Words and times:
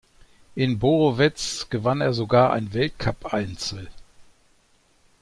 In 0.55 0.79
Borowez 0.79 1.67
gewann 1.69 2.01
er 2.01 2.13
sogar 2.13 2.51
ein 2.53 2.73
Weltcup-Einzel. 2.73 3.87